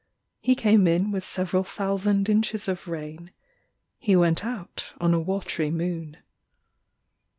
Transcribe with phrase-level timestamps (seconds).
[0.41, 3.29] He came in with several thousand inches of rain;
[3.99, 6.17] He went out on a watery moon.